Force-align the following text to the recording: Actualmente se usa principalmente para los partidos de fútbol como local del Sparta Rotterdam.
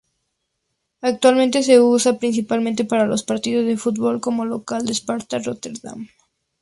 Actualmente 1.09 1.61
se 1.61 1.79
usa 1.79 2.17
principalmente 2.17 2.85
para 2.85 3.05
los 3.05 3.21
partidos 3.21 3.67
de 3.67 3.77
fútbol 3.77 4.19
como 4.19 4.45
local 4.45 4.83
del 4.83 4.95
Sparta 4.95 5.37
Rotterdam. 5.37 6.07